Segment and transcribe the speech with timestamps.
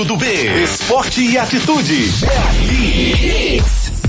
[0.00, 0.26] Ricardo do B.
[0.62, 2.10] Esporte e atitude.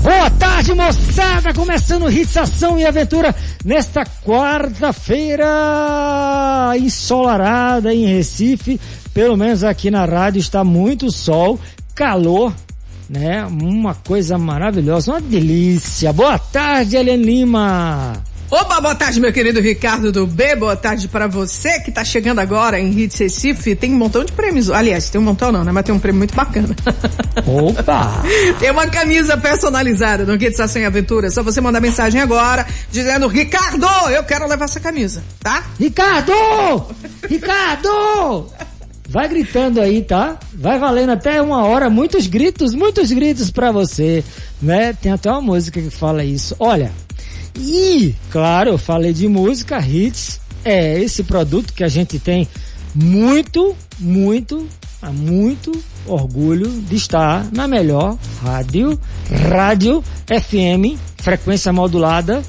[0.00, 1.52] Boa tarde, moçada!
[1.54, 3.34] Começando Hits Ação e Aventura
[3.64, 5.46] nesta quarta-feira
[6.78, 8.80] ensolarada em Recife.
[9.12, 11.60] Pelo menos aqui na rádio está muito sol,
[11.94, 12.54] calor,
[13.08, 13.44] né?
[13.46, 16.12] Uma coisa maravilhosa, uma delícia.
[16.12, 18.31] Boa tarde, Helene Lima!
[18.52, 20.54] Opa, boa tarde, meu querido Ricardo do B.
[20.56, 23.74] Boa tarde para você que tá chegando agora em Hits Recife.
[23.74, 24.68] Tem um montão de prêmios.
[24.68, 25.72] Aliás, tem um montão não, né?
[25.72, 26.76] Mas tem um prêmio muito bacana.
[27.46, 28.22] Opa!
[28.60, 31.30] tem uma camisa personalizada no Hits e Aventura.
[31.30, 35.64] Só você mandar mensagem agora dizendo, Ricardo, eu quero levar essa camisa, tá?
[35.80, 36.34] Ricardo!
[37.26, 38.50] Ricardo!
[39.08, 40.38] Vai gritando aí, tá?
[40.52, 44.22] Vai valendo até uma hora, muitos gritos, muitos gritos para você,
[44.60, 44.92] né?
[44.92, 46.54] Tem até uma música que fala isso.
[46.58, 46.92] Olha,
[47.56, 52.48] e, claro, eu falei de música, hits, é esse produto que a gente tem
[52.94, 54.66] muito, muito,
[55.12, 55.72] muito
[56.06, 58.98] orgulho de estar na melhor rádio,
[59.48, 62.42] rádio FM, frequência modulada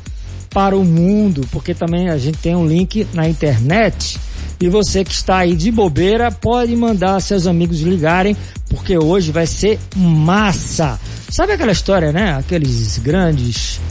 [0.50, 4.20] para o mundo, porque também a gente tem um link na internet
[4.59, 8.38] e você que está aí de bobeira pode mandar seus amigos ligarem,
[8.70, 10.99] porque hoje vai ser massa.
[11.30, 12.36] Sabe aquela história, né?
[12.38, 13.81] Aqueles grandes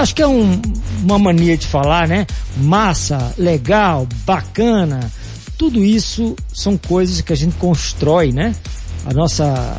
[0.00, 0.60] acho que é um,
[1.02, 2.26] uma mania de falar, né?
[2.56, 5.10] Massa, legal, bacana.
[5.56, 8.54] Tudo isso são coisas que a gente constrói, né?
[9.06, 9.76] A nossa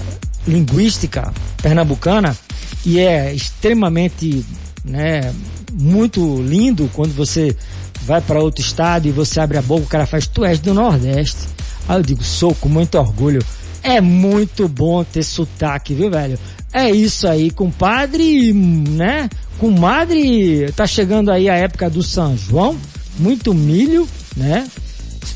[0.47, 2.38] linguística pernambucana
[2.85, 4.45] e é extremamente,
[4.83, 5.33] né,
[5.73, 7.55] muito lindo quando você
[8.03, 10.73] vai para outro estado e você abre a boca, o cara faz, tu és do
[10.73, 11.39] Nordeste.
[11.88, 13.44] Aí eu digo, sou com muito orgulho.
[13.88, 16.39] É muito bom ter sotaque, viu, velho?
[16.73, 19.30] É isso aí, compadre, né?
[19.59, 22.75] Comadre, tá chegando aí a época do São João,
[23.19, 24.67] muito milho, né?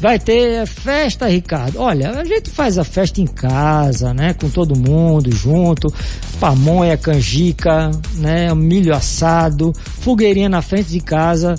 [0.02, 1.80] Vai ter festa, Ricardo.
[1.80, 4.34] Olha, a gente faz a festa em casa, né?
[4.34, 5.94] Com todo mundo junto.
[6.40, 8.52] Pamonha, canjica, né?
[8.56, 9.72] Milho assado,
[10.02, 11.54] fogueirinha na frente de casa,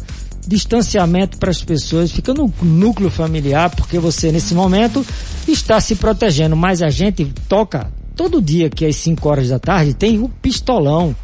[0.50, 5.06] distanciamento para as pessoas, fica no núcleo familiar, porque você nesse momento
[5.46, 9.94] está se protegendo, mas a gente toca todo dia que às 5 horas da tarde
[9.94, 11.14] tem o Pistolão.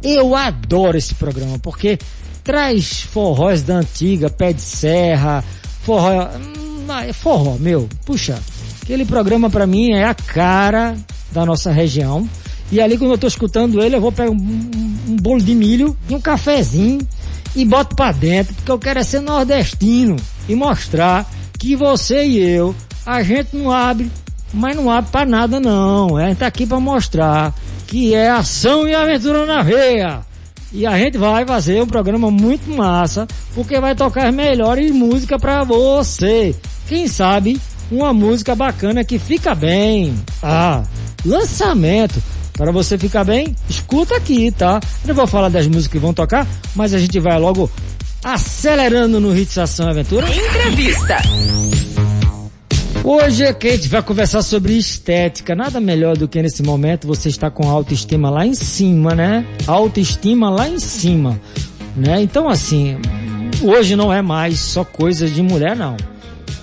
[0.00, 1.98] Eu adoro esse programa porque
[2.44, 5.42] traz forróis da antiga, pé de serra,
[5.82, 8.38] forró, hum, é forró, meu, puxa,
[8.80, 10.96] aquele programa para mim é a cara
[11.32, 12.28] da nossa região.
[12.70, 15.54] E ali quando eu tô escutando ele, eu vou pegar um, um, um bolo de
[15.54, 17.00] milho e um cafezinho
[17.58, 20.16] e boto para dentro, porque eu quero é ser nordestino
[20.48, 22.74] e mostrar que você e eu,
[23.04, 24.10] a gente não abre
[24.52, 26.16] mas não abre para nada não.
[26.16, 27.54] A gente tá aqui para mostrar
[27.86, 30.20] que é ação e aventura na veia.
[30.72, 35.40] E a gente vai fazer um programa muito massa, porque vai tocar as melhores músicas
[35.40, 36.54] para você.
[36.86, 40.14] Quem sabe uma música bacana que fica bem.
[40.42, 40.82] Ah,
[41.24, 42.22] lançamento.
[42.58, 44.80] Para você ficar bem, escuta aqui, tá?
[45.04, 47.70] Eu não vou falar das músicas que vão tocar, mas a gente vai logo
[48.24, 50.26] acelerando no Hits Ação Aventura.
[50.28, 51.18] Entrevista.
[53.04, 55.54] Hoje é a gente vai conversar sobre estética.
[55.54, 59.46] Nada melhor do que nesse momento você estar com autoestima lá em cima, né?
[59.64, 61.40] Autoestima lá em cima,
[61.96, 62.20] né?
[62.20, 62.98] Então assim,
[63.62, 65.96] hoje não é mais só coisa de mulher não.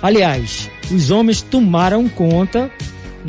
[0.02, 2.70] Aliás, os homens tomaram conta,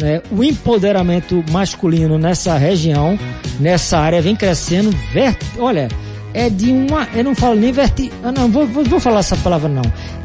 [0.00, 0.22] né?
[0.30, 3.18] O empoderamento masculino nessa região,
[3.58, 5.36] nessa área vem crescendo, ver...
[5.58, 5.88] olha,
[6.34, 9.36] é de uma, eu não falo nem verti, ah, não, vou, vou, vou falar essa
[9.36, 9.82] palavra não.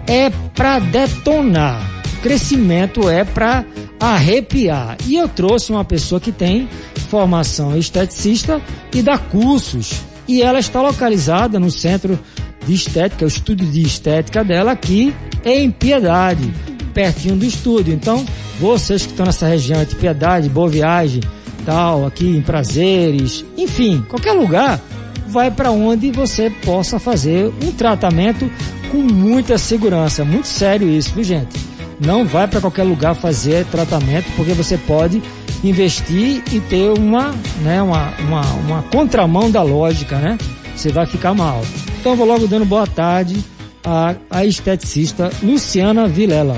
[0.07, 3.65] É para detonar crescimento é para
[3.99, 4.97] arrepiar.
[5.05, 6.69] E eu trouxe uma pessoa que tem
[7.09, 8.61] formação esteticista
[8.93, 10.01] e dá cursos.
[10.27, 12.17] E ela está localizada no centro
[12.65, 16.53] de estética, o estúdio de estética dela aqui em Piedade,
[16.91, 17.94] pertinho do estúdio.
[17.94, 18.25] Então,
[18.59, 21.22] vocês que estão nessa região de Piedade, Boa Viagem,
[21.66, 24.79] tal, aqui em Prazeres, enfim, qualquer lugar,
[25.28, 28.49] vai para onde você possa fazer um tratamento
[28.91, 30.26] com muita segurança.
[30.26, 31.58] Muito sério isso, viu gente?
[31.99, 35.22] Não vai para qualquer lugar fazer tratamento, porque você pode
[35.64, 40.37] investir e ter uma, né, uma, uma, uma contramão da lógica, né?
[40.76, 41.61] Você vai ficar mal.
[41.99, 43.44] Então vou logo dando boa tarde
[43.84, 46.58] à, à esteticista Luciana Vilela.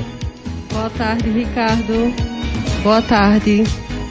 [0.73, 2.13] Boa tarde, Ricardo.
[2.81, 3.63] Boa tarde.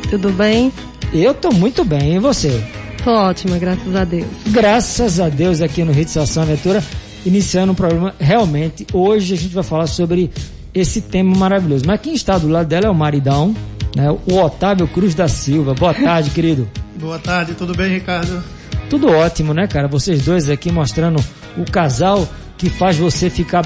[0.09, 0.73] Tudo bem?
[1.13, 2.63] Eu tô muito bem, e você?
[3.03, 4.27] Tô ótima, graças a Deus.
[4.47, 6.83] Graças a Deus aqui no Rede Ação Aventura,
[7.27, 8.87] iniciando um programa realmente.
[8.93, 10.31] Hoje a gente vai falar sobre
[10.73, 11.85] esse tema maravilhoso.
[11.85, 13.55] Mas quem está do lado dela é o maridão,
[13.97, 14.11] né?
[14.11, 15.75] O Otávio Cruz da Silva.
[15.75, 16.69] Boa tarde, querido.
[16.99, 18.43] Boa tarde, tudo bem, Ricardo?
[18.89, 19.89] Tudo ótimo, né, cara?
[19.89, 21.23] Vocês dois aqui mostrando
[21.57, 23.63] o casal que faz você ficar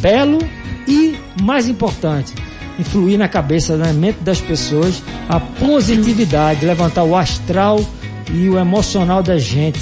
[0.00, 0.38] belo
[0.88, 2.32] e, mais importante,
[2.78, 7.80] influir na cabeça, na mente das pessoas, a positividade, levantar o astral
[8.32, 9.80] e o emocional da gente.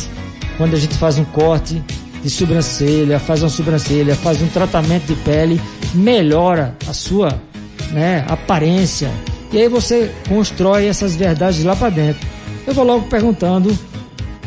[0.57, 1.83] Quando a gente faz um corte
[2.23, 5.61] de sobrancelha, faz uma sobrancelha, faz um tratamento de pele,
[5.95, 7.41] melhora a sua
[7.93, 9.11] né, aparência.
[9.53, 12.27] E aí você constrói essas verdades lá para dentro.
[12.67, 13.77] Eu vou logo perguntando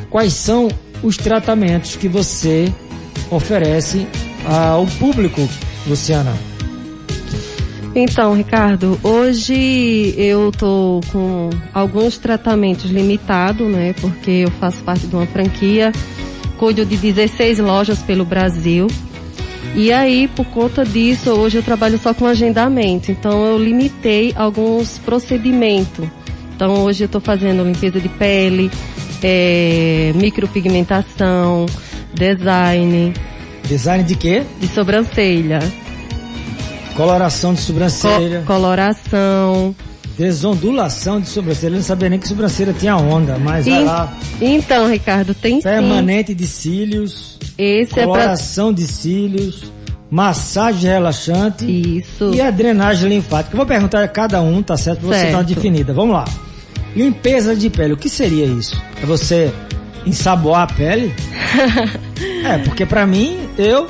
[0.09, 0.67] quais são
[1.01, 2.71] os tratamentos que você
[3.31, 4.05] oferece
[4.45, 5.47] ao público,
[5.87, 6.50] Luciana.
[7.93, 13.93] Então, Ricardo, hoje eu tô com alguns tratamentos limitados, né?
[13.99, 15.91] Porque eu faço parte de uma franquia,
[16.57, 18.87] cuido de 16 lojas pelo Brasil.
[19.75, 23.11] E aí, por conta disso, hoje eu trabalho só com agendamento.
[23.11, 26.07] Então, eu limitei alguns procedimentos.
[26.55, 28.71] Então, hoje eu estou fazendo limpeza de pele,
[29.21, 31.65] é, micropigmentação,
[32.13, 33.13] design.
[33.67, 34.43] Design de quê?
[34.61, 35.59] De sobrancelha.
[36.95, 38.39] Coloração de sobrancelha.
[38.39, 39.75] Co coloração.
[40.17, 41.73] Desondulação de sobrancelha.
[41.73, 44.13] Eu não sabia nem que sobrancelha tinha onda, mas vai lá.
[44.41, 46.37] Então, Ricardo, tem Permanente sim.
[46.37, 47.39] de cílios.
[47.57, 48.83] Esse coloração é pra...
[48.83, 49.71] de cílios.
[50.09, 51.65] Massagem relaxante.
[51.65, 52.33] Isso.
[52.33, 53.53] E a drenagem linfática.
[53.53, 54.99] Eu vou perguntar a cada um, tá certo?
[54.99, 55.93] Pra você dar uma definida.
[55.93, 56.25] Vamos lá.
[56.93, 57.93] Limpeza de pele.
[57.93, 58.79] O que seria isso?
[59.01, 59.53] É você
[60.05, 61.15] ensaboar a pele?
[62.45, 63.87] é, porque pra mim, eu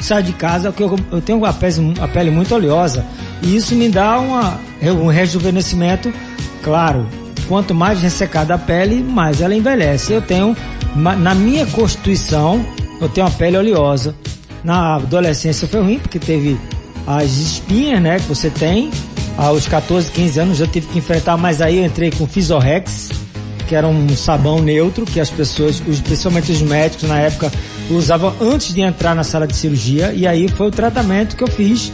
[0.00, 3.04] saio de casa, eu, eu tenho a pele, pele muito oleosa.
[3.42, 6.12] E isso me dá uma, um rejuvenescimento,
[6.62, 7.06] claro.
[7.48, 10.12] Quanto mais ressecada a pele, mais ela envelhece.
[10.12, 10.56] Eu tenho,
[10.94, 12.64] na minha constituição,
[13.00, 14.14] eu tenho uma pele oleosa.
[14.62, 16.58] Na adolescência foi ruim, porque teve
[17.06, 18.90] as espinhas, né, que você tem.
[19.36, 23.08] Aos 14, 15 anos eu tive que enfrentar, mas aí eu entrei com Fisorrex,
[23.68, 27.52] que era um sabão neutro que as pessoas, principalmente os médicos na época,
[27.90, 30.12] usavam antes de entrar na sala de cirurgia.
[30.12, 31.92] E aí foi o tratamento que eu fiz.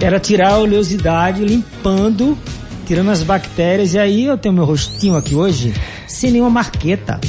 [0.00, 2.36] Era tirar a oleosidade, limpando,
[2.86, 3.94] tirando as bactérias.
[3.94, 5.72] E aí eu tenho meu rostinho aqui hoje
[6.06, 7.20] sem nenhuma marqueta.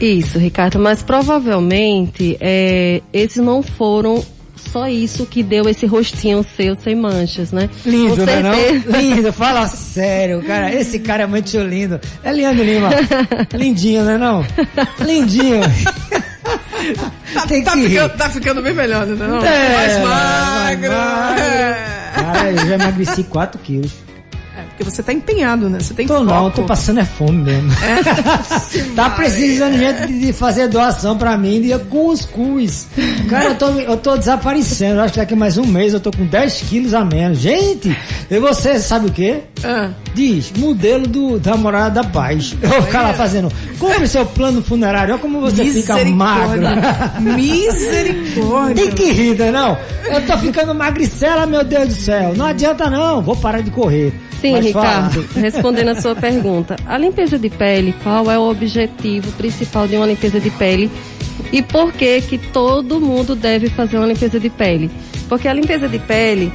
[0.00, 4.22] Isso, Ricardo, mas provavelmente é, esses não foram
[4.54, 7.70] só isso que deu esse rostinho seu sem manchas, né?
[7.84, 8.98] Lindo, né não?
[9.00, 10.72] Lindo, fala sério, cara.
[10.74, 12.00] Esse cara é muito lindo.
[12.22, 12.90] É Leandro Lima.
[13.54, 14.44] Lindinho, né não?
[15.00, 15.60] Lindinho.
[16.94, 19.26] tá, tá, ficando, tá, ficando, bem melhor, né?
[19.26, 19.44] Não?
[19.44, 20.92] É, mais magro.
[20.92, 22.12] É.
[22.14, 24.05] Cara, eu já emagreci 4 quilos.
[24.76, 25.80] Porque você tá empenhado, né?
[25.80, 26.26] Você tem tô foco.
[26.26, 27.72] não, tô passando é fome mesmo.
[27.72, 28.92] É?
[28.94, 32.86] tá precisando gente de fazer doação pra mim de cuscuz.
[33.26, 35.00] Cara, eu tô, eu tô desaparecendo.
[35.00, 37.38] Acho que daqui mais um mês eu tô com 10 quilos a menos.
[37.38, 37.96] Gente,
[38.30, 39.44] e você sabe o quê?
[39.64, 39.92] Ah.
[40.14, 42.54] Diz, modelo do, da morada da paz.
[42.60, 46.60] Eu vou ficar lá fazendo, compre seu plano funerário, olha como você fica magro.
[47.34, 48.74] Misericórdia.
[48.74, 49.78] Tem que rir, né, não?
[50.04, 52.34] Eu tô ficando magricela, meu Deus do céu.
[52.36, 54.12] Não adianta não, vou parar de correr.
[54.40, 55.40] Sim, Pode Ricardo, falar.
[55.42, 56.76] respondendo a sua pergunta.
[56.86, 60.90] A limpeza de pele, qual é o objetivo principal de uma limpeza de pele?
[61.52, 64.90] E por que que todo mundo deve fazer uma limpeza de pele?
[65.28, 66.52] Porque a limpeza de pele,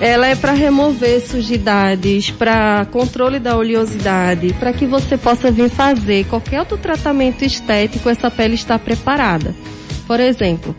[0.00, 6.24] ela é para remover sujidades, para controle da oleosidade, para que você possa vir fazer
[6.26, 9.54] qualquer outro tratamento estético, essa pele está preparada.
[10.06, 10.74] Por exemplo,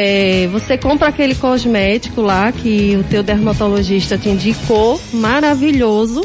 [0.00, 6.22] é, você compra aquele cosmético lá que o teu dermatologista te indicou, maravilhoso,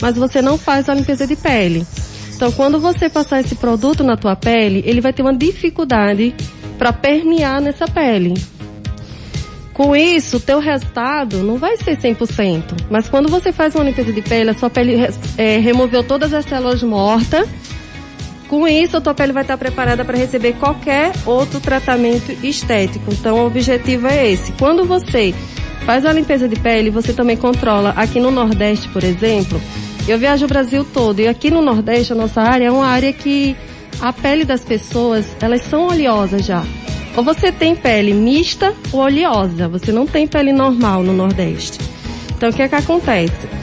[0.00, 1.84] mas você não faz a limpeza de pele.
[2.36, 6.36] Então, quando você passar esse produto na tua pele, ele vai ter uma dificuldade
[6.78, 8.34] para permear nessa pele.
[9.72, 12.62] Com isso, o teu resultado não vai ser 100%.
[12.88, 14.98] Mas quando você faz uma limpeza de pele, a sua pele
[15.36, 17.48] é, removeu todas as células mortas
[18.48, 23.12] com isso, a tua pele vai estar preparada para receber qualquer outro tratamento estético.
[23.12, 24.52] Então, o objetivo é esse.
[24.52, 25.34] Quando você
[25.84, 27.90] faz a limpeza de pele, você também controla.
[27.96, 29.60] Aqui no Nordeste, por exemplo,
[30.08, 33.12] eu viajo o Brasil todo e aqui no Nordeste, a nossa área é uma área
[33.12, 33.56] que
[34.00, 36.64] a pele das pessoas, elas são oleosas já.
[37.16, 41.78] Ou você tem pele mista ou oleosa, você não tem pele normal no Nordeste.
[42.36, 43.55] Então, o que é que acontece?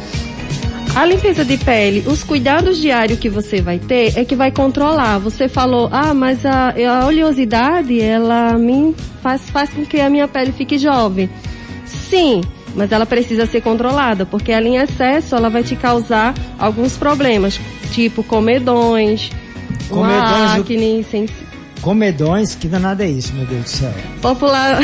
[0.95, 5.17] A limpeza de pele, os cuidados diários que você vai ter é que vai controlar.
[5.17, 10.27] Você falou, ah, mas a, a oleosidade, ela me faz, faz com que a minha
[10.27, 11.27] pele fique jovem.
[11.83, 12.41] Sim,
[12.75, 17.59] mas ela precisa ser controlada, porque ela em excesso, ela vai te causar alguns problemas,
[17.91, 19.31] tipo comedões,
[19.89, 21.25] comedões acne, sem...
[21.81, 22.53] Comedões?
[22.53, 23.93] Que danada é isso, meu Deus do céu?
[24.21, 24.79] Popular...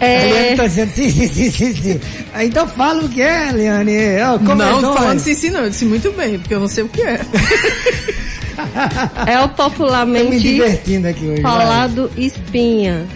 [0.00, 0.16] É...
[0.16, 2.00] A Eliane tá dizendo sim, sim, sim, sim, sim.
[2.40, 3.92] Então fala o que é, Eliane.
[4.22, 5.60] Oh, não, falando sim, sim, não.
[5.60, 7.20] Eu disse muito bem, porque eu não sei o que é.
[9.26, 12.24] é o popularmente me divertindo aqui hoje, falado vai.
[12.24, 13.06] espinha.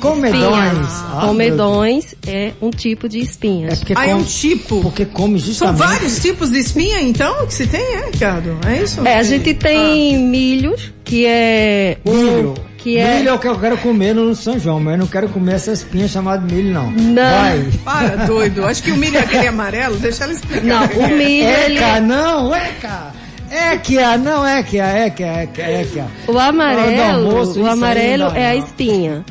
[0.00, 0.88] Comedões.
[1.10, 3.72] Ah, Comedões é um tipo de espinhas.
[3.72, 4.82] É porque Ah, é come, um tipo.
[4.82, 5.78] porque come São justamente.
[5.78, 8.58] vários tipos de espinha, então, que se tem, é, Ricardo?
[8.66, 9.00] É isso?
[9.06, 12.54] É, a gente tem milhos, que é um, Milho.
[12.84, 15.06] Que é Milho é o que eu quero comer no São João, mas eu não
[15.06, 16.90] quero comer essa espinha chamada milho, não.
[16.90, 17.14] Não.
[17.14, 17.70] Vai.
[17.82, 18.66] Para, doido.
[18.66, 19.96] Acho que o milho é aquele amarelo.
[19.96, 20.62] Deixa ela explicar.
[20.66, 23.12] Não, o milho ele Eca, não, eca.
[23.50, 26.06] Eca, não, eca, eca, eca, eca.
[26.28, 29.24] O Hora do amarelo, almoço, isso o aí amarelo não dá, é a espinha.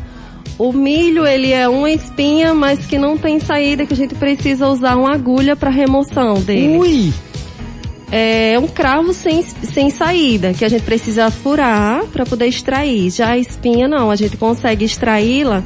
[0.58, 4.68] O milho, ele é uma espinha, mas que não tem saída, que a gente precisa
[4.68, 6.78] usar uma agulha para remoção dele.
[6.78, 7.14] Ui,
[8.16, 13.10] É um cravo sem, sem saída, que a gente precisa furar para poder extrair.
[13.10, 15.64] Já a espinha não, a gente consegue extraí-la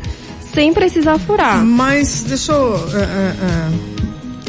[0.53, 1.61] sem precisar furar.
[1.65, 3.33] Mas deixa eu é, é,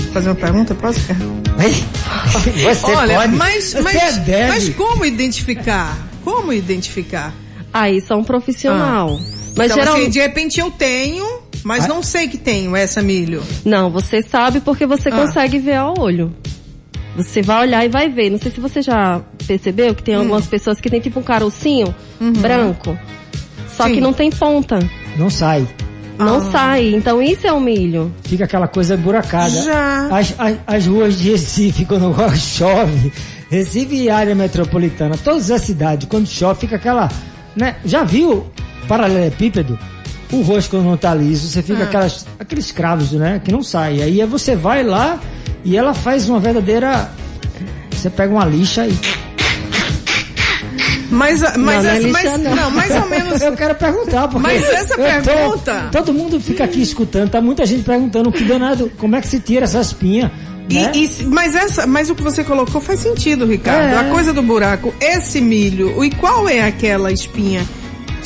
[0.05, 1.01] é, fazer uma pergunta, posso?
[1.01, 3.35] você Olha, pode.
[3.35, 4.49] mas, você mas, deve.
[4.49, 5.99] mas como identificar?
[6.25, 7.35] Como identificar?
[7.73, 9.19] Aí só um profissional.
[9.57, 11.27] Mas então, geralmente assim, de repente eu tenho,
[11.65, 11.89] mas Ah.
[11.89, 13.43] não sei que tenho essa milho.
[13.65, 15.17] Não, você sabe porque você Ah.
[15.17, 16.33] consegue ver ao olho.
[17.19, 18.31] Você vai olhar e vai ver.
[18.31, 20.21] Não sei se você já percebeu que tem Hum.
[20.21, 21.95] algumas pessoas que tem tipo um carocinho
[22.41, 22.97] branco.
[23.77, 23.89] Só Uhum.
[23.91, 23.95] Sim.
[23.97, 24.79] que não tem ponta.
[25.17, 25.67] Não sai.
[26.19, 26.51] Não Ah.
[26.51, 26.95] sai.
[26.95, 28.13] Então isso é o milho.
[28.25, 29.51] Fica aquela coisa buracada.
[29.51, 30.07] Já.
[30.17, 33.13] As, as, as ruas de Recife, quando chove,
[33.51, 37.09] Recife e área metropolitana, todas as cidades, quando chove, fica aquela.
[37.57, 37.77] Né?
[37.85, 38.47] Já viu
[38.89, 39.79] paralelepípedo?
[40.33, 41.63] O rosto quando não tá liso, você Ah.
[41.63, 43.41] fica aquelas, aqueles cravos, né?
[43.45, 44.03] Que não saem.
[44.03, 45.19] Aí você vai lá
[45.69, 47.11] e ela faz uma verdadeira.
[47.91, 48.99] Você pega uma lixa e.
[51.11, 52.55] Mas, mas, Não, não é essa, mas não.
[52.55, 53.41] não, mais ou menos.
[53.41, 54.43] Eu quero perguntar, porque.
[54.47, 58.45] Mas essa eu tô- pergunta- todo mundo fica aqui escutando, tá muita gente perguntando que
[58.45, 60.31] danado, como é que se tira essa espinha.
[60.71, 60.93] né?
[60.95, 63.89] E, e- mas essa, mas o que você colocou faz sentido, Ricardo.
[63.89, 63.97] É.
[63.97, 67.65] A coisa do buraco, esse milho, e qual é aquela espinha?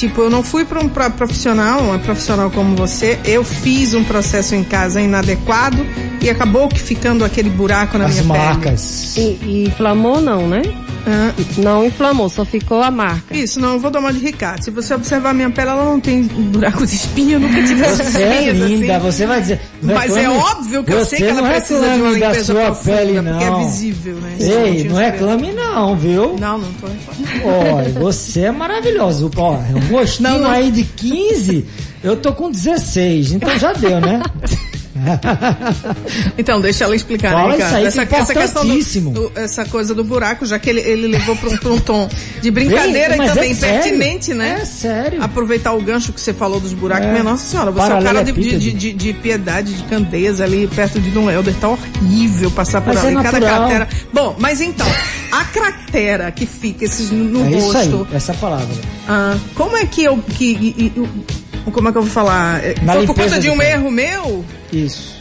[0.02, 4.02] Tipo, eu não fui para um pra- profissional, uma profissional como você, eu fiz um
[4.02, 5.86] processo em casa inadequado
[6.20, 9.16] e acabou que ficando aquele buraco na As minha marcas.
[9.16, 10.62] E, e inflamou não, né?
[11.04, 13.36] Ah, Não inflamou, só ficou a marca.
[13.36, 14.62] isso, não, eu vou dar uma de Ricardo.
[14.62, 17.82] Se você observar a minha pele, ela não tem buraco de espinha, eu nunca tive
[17.84, 19.04] essas Você é espinhas linda, assim.
[19.06, 19.60] você vai dizer.
[19.82, 22.20] Mas é reclame- óbvio que eu sei que você ela não precisa de uma reclame
[22.20, 23.64] da limpeza sua profunda, pele, porque é não.
[23.68, 24.36] visível, né?
[24.38, 26.36] Ei, não reclame não, viu?
[26.38, 27.74] Não, não tô reclamando.
[27.74, 29.30] Olha, você é maravilhoso.
[29.36, 30.50] Ó, um rostinho Não, não.
[30.50, 31.66] aí de 15,
[32.04, 34.22] eu tô com 16, então já deu, né?
[36.38, 39.64] Então, deixa ela explicar, Fala isso aí, essa, que é essa questão do, do- essa
[39.64, 42.08] coisa do buraco, já que ele, ele levou para um, pra um tom
[42.40, 43.82] de brincadeira Vem, e é também sério.
[43.82, 44.58] pertinente, né?
[44.62, 45.22] É sério.
[45.22, 47.06] Aproveitar o gancho que você falou dos buracos.
[47.06, 47.10] É.
[47.10, 48.78] Minha nossa senhora, você é um cara de, de, Paralelepípedo.
[48.78, 51.54] de, de piedade, de candeza ali perto de Dom Helder.
[51.54, 53.16] Tá horrível passar por Mas ali.
[53.16, 53.88] é Cada cratera.
[54.12, 54.86] Bom, mas então,
[55.30, 58.74] a cratera que fica esses no, É isso aí, rosto, essa palavra.
[59.08, 60.18] ah, como é que eu.
[60.18, 62.64] Que, e- e- como é que eu vou falar?
[62.64, 63.70] É, Na Foi por conta de um pele.
[63.70, 64.44] erro meu?
[64.72, 65.20] Isso.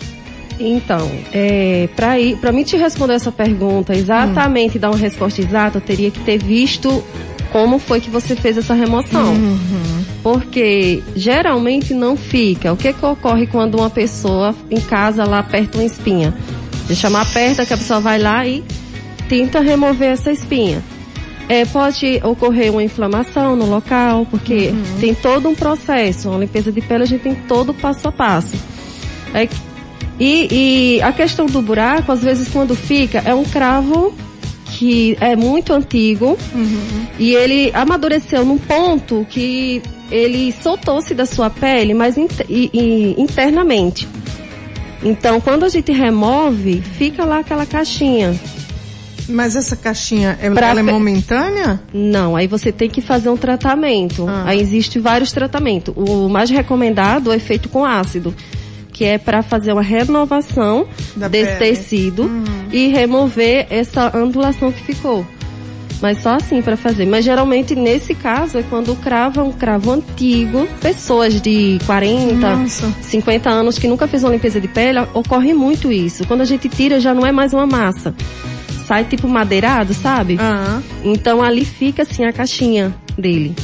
[0.59, 5.81] Então, é, para mim te responder essa pergunta exatamente e dar uma resposta exata, eu
[5.81, 7.03] teria que ter visto
[7.51, 9.33] como foi que você fez essa remoção.
[10.23, 12.71] Porque geralmente não fica.
[12.71, 16.33] O que que ocorre quando uma pessoa em casa lá aperta uma espinha?
[16.87, 18.63] De chamar aperta que a pessoa vai lá e
[19.27, 20.83] tenta remover essa espinha.
[21.51, 26.29] É, pode ocorrer uma inflamação no local, porque tem todo um processo.
[26.29, 28.55] Uma limpeza de pele a gente tem todo o passo a passo.
[29.33, 29.49] É
[30.17, 30.47] e,
[30.97, 34.13] e a questão do buraco, às vezes quando fica, é um cravo
[34.77, 36.37] que é muito antigo
[37.19, 44.07] e ele amadureceu num ponto que ele soltou-se da sua pele, mas e- e internamente.
[45.03, 48.33] Então, quando a gente remove, fica lá aquela caixinha.
[49.29, 51.79] Mas essa caixinha, é- Pra ela é pe- momentânea?
[51.93, 54.25] Não, aí você tem que fazer um tratamento.
[54.27, 54.43] Ah.
[54.47, 55.93] Aí existe vários tratamentos.
[55.97, 58.33] O mais recomendado é feito com ácido,
[58.91, 60.85] que é para fazer uma renovação
[61.15, 61.69] Da desse pele.
[61.71, 61.75] Uhum.
[61.75, 62.31] tecido
[62.71, 65.25] e remover essa ondulação que ficou.
[66.01, 67.05] Mas só assim para fazer.
[67.05, 72.55] Mas geralmente nesse caso é quando o cravo é um cravo antigo, pessoas de 40,
[72.55, 72.91] Nossa.
[73.03, 76.25] 50 anos que nunca fez uma limpeza de pele, ocorre muito isso.
[76.25, 78.15] Quando a gente tira já não é mais uma massa.
[78.91, 80.35] Sai tipo madeirado, sabe?
[80.37, 83.55] Ah, Então ali fica assim a caixinha dele.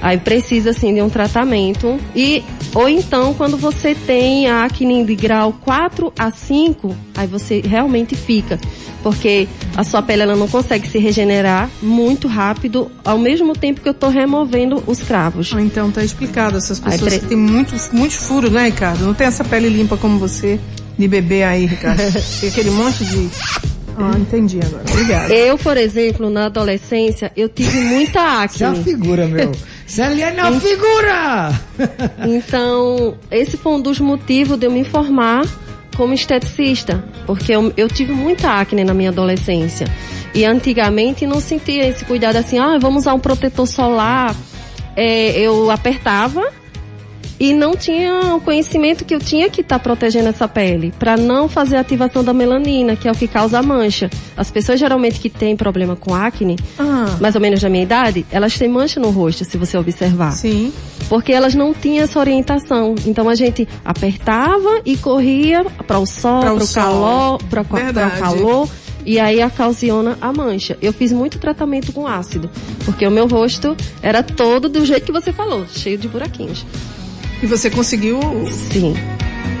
[0.00, 5.16] Aí precisa assim de um tratamento e ou então quando você tem a acne de
[5.16, 8.56] grau 4 a 5, aí você realmente fica,
[9.02, 13.88] porque a sua pele ela não consegue se regenerar muito rápido ao mesmo tempo que
[13.88, 15.52] eu tô removendo os cravos.
[15.56, 16.56] ah, então tá explicado.
[16.56, 19.04] Essas pessoas tre- que têm muitos, muitos furos, né, Ricardo?
[19.04, 20.60] Não tem essa pele limpa como você,
[20.96, 21.98] de bebê aí, Ricardo.
[22.40, 23.28] tem aquele monte de
[24.04, 24.84] Ah, entendi agora.
[24.90, 25.34] Obrigada.
[25.34, 28.84] Eu, por exemplo, na adolescência, eu tive muita Você é uma acne.
[28.84, 29.52] figura, meu.
[30.02, 31.60] Ali é uma figura!
[32.26, 35.44] Então, esse foi um dos motivos de eu me formar
[35.96, 39.86] como esteticista, porque eu, eu tive muita acne na minha adolescência.
[40.34, 44.34] E antigamente não sentia esse cuidado assim, ah, vamos usar um protetor solar.
[44.96, 46.50] É, eu apertava
[47.42, 51.48] e não tinha o conhecimento que eu tinha que estar protegendo essa pele para não
[51.48, 54.08] fazer a ativação da melanina, que é o que causa a mancha.
[54.36, 58.24] As pessoas geralmente que têm problema com acne, Ah, mais ou menos da minha idade,
[58.30, 60.72] elas têm mancha no rosto, se você observar sim.
[61.08, 62.94] porque elas não tinham essa orientação.
[63.04, 68.68] Então a gente apertava e corria para o sol, para o calor, para o calor.
[69.04, 70.78] E aí ocasiona a mancha.
[70.80, 72.48] Eu fiz muito tratamento com ácido,
[72.84, 76.64] porque o meu rosto era todo do jeito que você falou, cheio de buraquinhos.
[77.42, 78.20] E você conseguiu
[78.70, 78.94] Sim,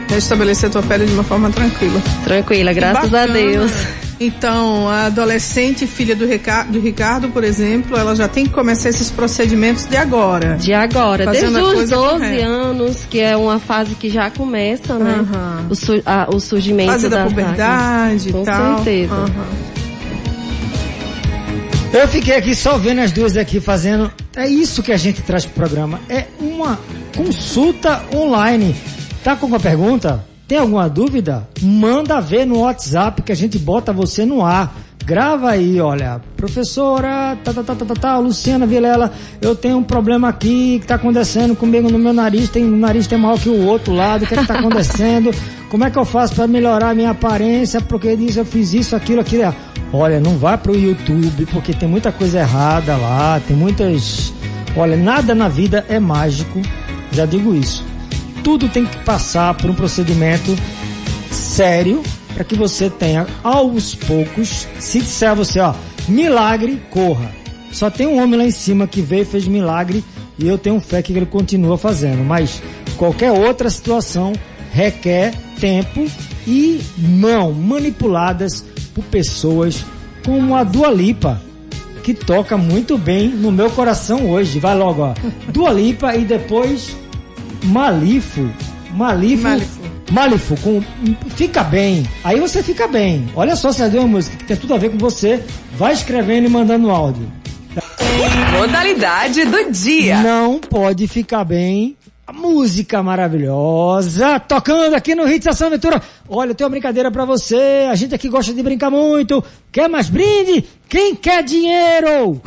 [0.08, 2.00] restabelecer a tua pele de uma forma tranquila.
[2.24, 3.26] tranquila, graças a.
[3.26, 3.72] Deus.
[4.20, 8.88] Então, a adolescente, filha do, Rica- do Ricardo, por exemplo, ela já tem que começar
[8.90, 10.54] esses procedimentos de agora.
[10.60, 12.46] De agora, desde os coisa 12 correta.
[12.46, 15.24] anos, que é uma fase que já começa, né?
[15.28, 15.66] Aham.
[15.68, 18.76] O, su- a- o surgimento Fase da das puberdade e Com tal.
[18.76, 19.12] certeza.
[19.12, 19.72] Aham.
[21.92, 24.10] Eu fiquei aqui só vendo as duas aqui fazendo.
[24.36, 26.00] É isso que a gente traz pro programa.
[26.08, 26.78] É uma
[27.16, 28.74] consulta online.
[29.22, 30.24] Tá com alguma pergunta?
[30.48, 31.48] Tem alguma dúvida?
[31.62, 34.74] Manda ver no WhatsApp que a gente bota você no ar.
[35.04, 39.82] Grava aí, olha, professora, tá, tá, tá, tá, tá, tá, Luciana Vilela, eu tenho um
[39.82, 43.48] problema aqui que tá acontecendo comigo no meu nariz, tem, o nariz tem maior que
[43.48, 45.34] o outro lado, o que é que tá acontecendo?
[45.68, 47.80] Como é que eu faço para melhorar a minha aparência?
[47.80, 49.52] Porque diz eu fiz isso, aquilo, aquilo.
[49.92, 54.32] Olha, não vá pro YouTube, porque tem muita coisa errada lá, tem muitas.
[54.76, 56.60] Olha, nada na vida é mágico,
[57.12, 57.84] já digo isso.
[58.42, 60.56] Tudo tem que passar por um procedimento
[61.30, 62.02] sério
[62.34, 64.66] para que você tenha aos poucos.
[64.78, 65.74] Se disser a você, ó,
[66.08, 67.30] milagre, corra.
[67.70, 70.04] Só tem um homem lá em cima que veio e fez milagre
[70.38, 72.24] e eu tenho fé que ele continua fazendo.
[72.24, 72.62] Mas
[72.96, 74.32] qualquer outra situação
[74.72, 76.06] requer tempo
[76.46, 79.84] e mão manipuladas por pessoas
[80.24, 81.40] como a Dua Lipa,
[82.02, 84.58] que toca muito bem no meu coração hoje.
[84.58, 85.14] Vai logo, ó.
[85.52, 86.96] Dua Lipa e depois
[87.62, 88.50] Malifo.
[88.92, 89.42] Malifo.
[89.42, 89.80] Malifo.
[90.10, 90.82] Malifo, com
[91.36, 92.06] fica bem.
[92.22, 93.26] Aí você fica bem.
[93.34, 95.42] Olha só, você deu uma música que tem tudo a ver com você.
[95.72, 97.26] Vai escrevendo e mandando áudio.
[98.52, 100.22] Modalidade do dia.
[100.22, 101.96] Não pode ficar bem.
[102.26, 106.00] A música maravilhosa, tocando aqui no Hits Ação Aventura.
[106.28, 107.88] Olha, eu tenho uma brincadeira pra você.
[107.90, 109.42] A gente aqui gosta de brincar muito.
[109.72, 110.64] Quer mais brinde?
[110.88, 112.40] Quem quer dinheiro?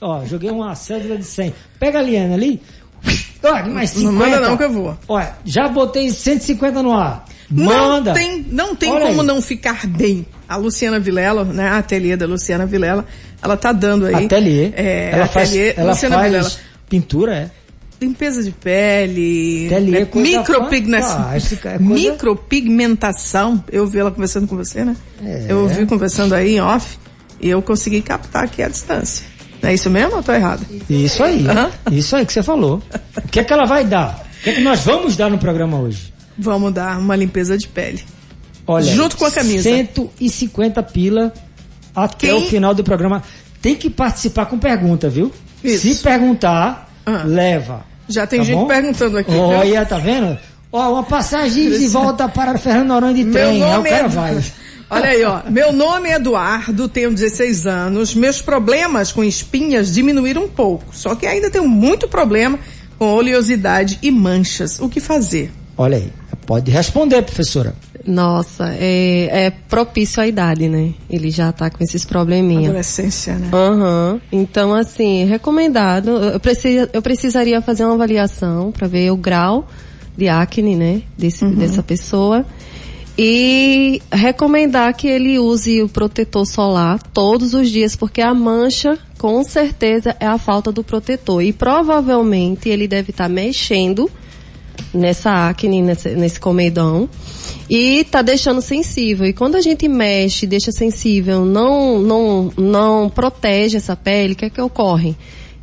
[0.00, 1.52] Ó, joguei uma cédula de 100.
[1.78, 2.62] Pega a Liana ali.
[3.42, 4.10] Olha, mais 50.
[4.12, 4.98] Não manda não que eu vou.
[5.08, 7.24] Olha, já botei 150 no ar.
[7.50, 8.10] Manda.
[8.10, 9.26] Não tem, não tem Olha como aí.
[9.26, 10.26] não ficar bem.
[10.48, 11.68] A Luciana Vilela, né?
[11.68, 13.06] A ateliê da Luciana Vilela,
[13.42, 14.26] ela tá dando aí.
[14.26, 14.72] Ateliê.
[14.76, 16.50] É, ela faz, ateliê, ela Luciana faz Vilela.
[16.90, 17.50] pintura, é.
[18.00, 21.16] Limpeza de pele, Ateliê, né, coisa micropigmentação.
[21.24, 23.64] fantástica, é coisa- Micropigmentação.
[23.70, 24.96] Eu vi ela conversando com você, né?
[25.24, 25.46] É.
[25.48, 26.98] Eu ouvi conversando aí em off
[27.40, 29.26] e eu consegui captar aqui a distância.
[29.62, 30.64] É isso mesmo ou tô errado?
[30.88, 31.46] Isso aí.
[31.48, 31.70] Aham.
[31.92, 32.82] Isso aí que você falou.
[33.16, 34.24] O que é que ela vai dar?
[34.40, 36.12] O que é que nós vamos dar no programa hoje?
[36.38, 38.02] Vamos dar uma limpeza de pele.
[38.66, 39.62] Olha, Junto com a camisa.
[39.62, 41.32] 150 pila
[41.94, 43.22] até Quem- o final do programa.
[43.60, 45.32] Tem que participar com pergunta, viu?
[45.64, 45.88] Isso.
[45.88, 47.22] Se perguntar, Ah.
[47.24, 47.84] leva.
[48.08, 48.66] Já tem Tá gente bom?
[48.66, 49.34] perguntando aqui.
[49.34, 50.38] Olha, tá vendo?
[50.70, 53.62] Ó, uma passagem de volta para Fernando Noronha de trem.
[53.64, 54.08] Aí o nome cara é...
[54.08, 54.44] vai.
[54.90, 55.42] Olha aí, ó.
[55.50, 58.14] Meu nome é Eduardo, tenho 16 anos.
[58.14, 60.86] Meus problemas com espinhas diminuíram um pouco.
[60.92, 62.58] Só que ainda tenho muito problema
[62.98, 64.80] com oleosidade e manchas.
[64.80, 65.52] O que fazer?
[65.76, 66.10] Olha aí.
[66.46, 67.74] Pode responder, professora.
[68.06, 70.94] Nossa, é, é propício à idade, né?
[71.10, 72.70] Ele já tá com esses probleminhas.
[72.70, 73.50] Adolescência, né?
[73.52, 74.18] Aham.
[74.32, 76.08] Então, assim, recomendado.
[76.08, 79.68] Eu, preciso, eu precisaria fazer uma avaliação para ver o grau
[80.16, 81.02] de acne, né?
[81.18, 82.46] Desse, Dessa pessoa.
[83.20, 89.42] E recomendar que ele use o protetor solar todos os dias, porque a mancha, com
[89.42, 91.42] certeza, é a falta do protetor.
[91.42, 94.08] E provavelmente ele deve estar mexendo
[94.94, 97.08] nessa acne, nesse, nesse comedão,
[97.68, 99.26] e tá deixando sensível.
[99.26, 104.44] E quando a gente mexe, deixa sensível, não, não, não protege essa pele, o que
[104.44, 105.16] é que ocorre?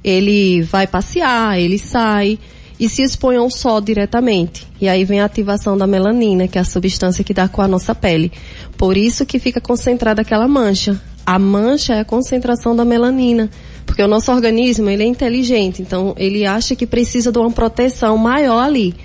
[0.04, 2.38] Ele vai passear, ele sai
[2.80, 4.68] e se expõe ao sol diretamente.
[4.80, 7.68] E aí vem a ativação da melanina, que é a substância que dá com a
[7.68, 8.32] nossa pele.
[8.78, 11.02] Por isso que fica concentrada aquela mancha.
[11.26, 13.50] A mancha é a concentração da melanina.
[13.86, 18.18] Porque o nosso organismo, ele é inteligente, então ele acha que precisa de uma proteção
[18.18, 18.96] maior ali.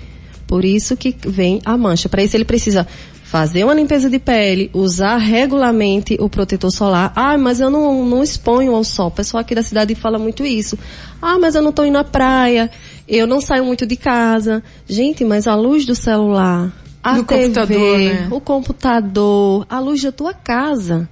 [0.47, 2.09] Por isso que vem a mancha.
[2.09, 2.85] Para isso ele precisa
[3.31, 7.13] fazer uma limpeza de pele, usar regularmente o protetor solar.
[7.15, 9.07] Ah, mas eu não, não exponho ao sol.
[9.07, 10.77] O pessoal aqui da cidade fala muito isso.
[11.21, 12.69] Ah, mas eu não estou indo à praia,
[13.17, 14.63] eu não saio muito de casa.
[14.87, 16.71] Gente, mas a luz do celular,
[17.03, 18.27] a Do TV, computador, né?
[18.31, 21.09] o computador, a luz da tua casa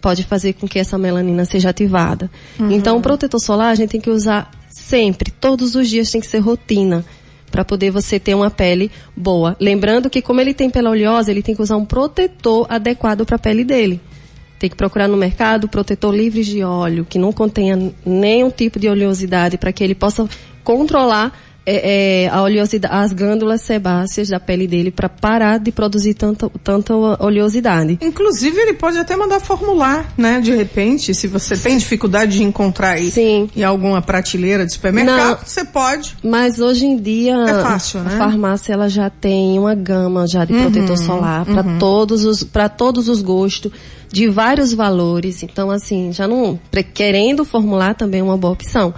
[0.00, 2.30] pode fazer com que essa melanina seja ativada.
[2.58, 2.70] Uhum.
[2.70, 6.26] Então, o protetor solar a gente tem que usar sempre, todos os dias tem que
[6.26, 7.04] ser rotina
[7.50, 9.56] para poder você ter uma pele boa.
[9.60, 13.36] Lembrando que como ele tem pele oleosa, ele tem que usar um protetor adequado para
[13.36, 14.00] a pele dele.
[14.58, 18.88] Tem que procurar no mercado protetor livre de óleo, que não contenha nenhum tipo de
[18.88, 20.28] oleosidade, para que ele possa
[20.64, 21.32] controlar
[21.66, 26.50] é, é, a oleosidade, as glândulas sebáceas da pele dele, para parar de produzir tanta,
[26.62, 27.98] tanta oleosidade.
[28.02, 30.40] Inclusive, ele pode até mandar formular, né?
[30.40, 33.48] De repente, se você tem dificuldade de encontrar aí Sim.
[33.56, 35.38] em alguma prateleira de supermercado, Não.
[35.44, 36.16] você pode.
[36.22, 38.14] Mas hoje em dia É fácil, né?
[38.14, 42.68] a farmácia ela já tem uma gama já de protetor solar para todos os para
[42.68, 43.72] todos os gostos,
[44.14, 45.42] de vários valores.
[45.42, 46.58] Então assim, já não
[46.94, 48.94] querendo formular também é uma boa opção.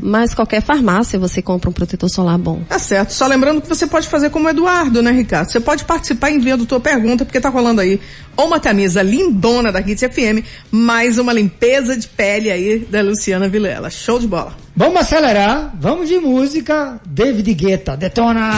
[0.00, 2.62] Mas qualquer farmácia você compra um protetor solar bom.
[2.68, 3.12] Tá certo.
[3.12, 5.50] Só lembrando que você pode fazer como o Eduardo, né, Ricardo?
[5.50, 8.00] Você pode participar enviando tua pergunta, porque tá rolando aí
[8.36, 13.90] uma camisa lindona da Hits FM, mais uma limpeza de pele aí da Luciana Vilela.
[13.90, 14.54] Show de bola.
[14.76, 17.00] Vamos acelerar, vamos de música.
[17.04, 18.50] David Guetta, detona!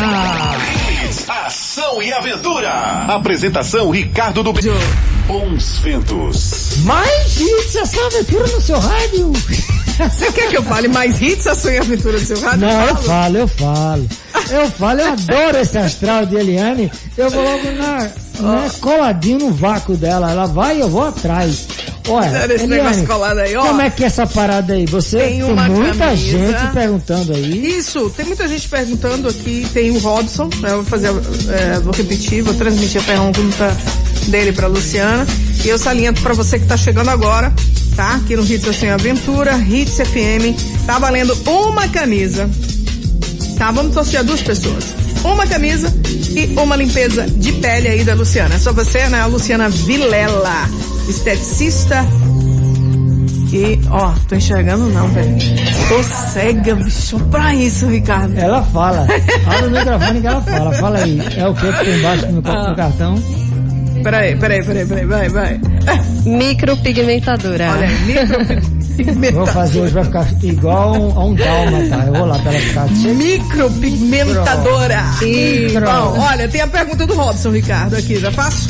[1.46, 2.70] Ação e aventura.
[3.08, 4.60] Apresentação Ricardo do B.
[5.26, 6.76] Bons ventos.
[6.84, 9.32] Mais hits, essa aventura no seu rádio.
[10.10, 12.60] Você quer que eu fale mais hits, ação e aventura do seu rádio?
[12.66, 13.36] Não, eu Falo.
[13.38, 14.08] eu falo.
[14.50, 16.90] Eu falo, eu adoro esse astral de Eliane.
[17.16, 20.30] Eu vou logo na, né, coladinho no vácuo dela.
[20.30, 21.68] Ela vai e eu vou atrás.
[22.08, 23.62] Olha, Olha esse Eliane, negócio colado aí, ó.
[23.62, 24.86] como é que é essa parada aí?
[24.86, 26.16] Você Tem tem, uma muita camisa.
[26.16, 27.76] gente perguntando aí.
[27.78, 31.08] Isso, tem muita gente perguntando aqui, tem o Robson, né, eu vou fazer,
[31.48, 33.76] é, vou repetir, vou transmitir a pergunta
[34.30, 35.26] dele pra Luciana,
[35.64, 37.52] e eu saliento pra você que tá chegando agora,
[37.96, 38.14] tá?
[38.16, 40.56] Aqui no Hits Assim Aventura, Hits FM,
[40.86, 42.48] tá valendo uma camisa,
[43.58, 43.70] tá?
[43.70, 44.84] Vamos sortear duas pessoas.
[45.24, 45.92] Uma camisa
[46.34, 48.56] e uma limpeza de pele aí da Luciana.
[48.56, 49.20] É só você, né?
[49.20, 50.68] A Luciana Vilela,
[51.08, 52.04] esteticista
[53.52, 55.36] e, ó, tô enxergando não, velho.
[55.88, 57.18] Tô cega, bicho.
[57.30, 58.34] Pra isso, Ricardo.
[58.36, 59.06] Ela fala.
[59.44, 60.72] Fala no microfone que ela fala.
[60.72, 61.20] Fala aí.
[61.36, 62.70] É o que que tem embaixo do meu Ah.
[62.70, 63.14] no cartão?
[64.02, 65.60] Peraí, peraí, peraí, peraí, vai, vai.
[66.24, 67.70] Micropigmentadora.
[67.70, 72.04] Olha aí, Vou fazer hoje, vai ficar igual a um, a um dálmata.
[72.06, 72.88] Eu vou lá pra ela ficar.
[73.14, 75.02] Micropigmentadora.
[75.20, 75.86] Micro.
[75.86, 78.68] Bom, olha, tem a pergunta do Robson, Ricardo, aqui, já faço?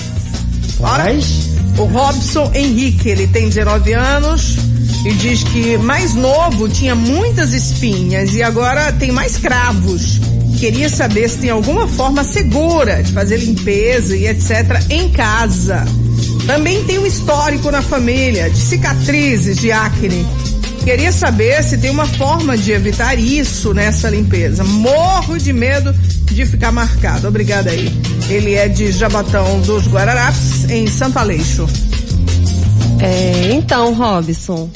[0.79, 1.05] Bora?
[1.05, 1.51] Faz.
[1.79, 4.57] O Robson Henrique, ele tem 19 anos
[5.05, 10.21] e diz que mais novo tinha muitas espinhas e agora tem mais cravos.
[10.63, 14.81] Queria saber se tem alguma forma segura de fazer limpeza e etc.
[14.91, 15.85] em casa.
[16.47, 20.25] Também tem um histórico na família de cicatrizes de acne.
[20.85, 24.63] Queria saber se tem uma forma de evitar isso nessa limpeza.
[24.63, 25.93] Morro de medo
[26.27, 27.27] de ficar marcado.
[27.27, 27.93] Obrigada aí.
[28.31, 31.67] Ele é de Jabatão dos Guararapes, em Santo Aleixo.
[33.01, 34.71] É, então, Robson,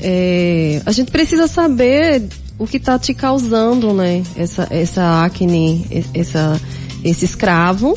[0.00, 2.22] é, a gente precisa saber
[2.58, 4.22] o que está te causando, né?
[4.36, 6.60] Essa, essa acne, essa,
[7.04, 7.96] esse escravo,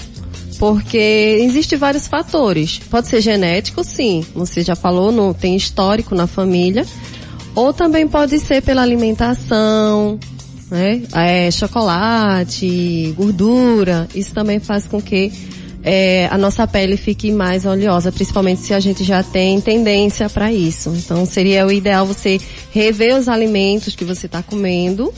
[0.58, 2.80] porque existe vários fatores.
[2.90, 4.26] Pode ser genético, sim.
[4.36, 6.86] Você já falou, no, tem histórico na família.
[7.56, 10.20] Ou também pode ser pela alimentação,
[10.70, 11.02] né?
[11.14, 14.08] É, chocolate, gordura.
[14.14, 15.32] Isso também faz com que
[15.84, 20.52] é, a nossa pele fique mais oleosa, principalmente se a gente já tem tendência para
[20.52, 20.90] isso.
[20.96, 22.40] Então seria o ideal você
[22.72, 25.14] rever os alimentos que você está comendo.